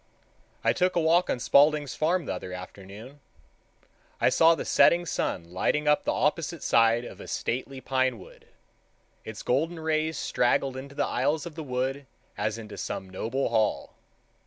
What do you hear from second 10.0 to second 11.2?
straggled into the